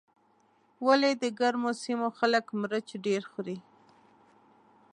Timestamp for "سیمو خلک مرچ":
1.83-2.87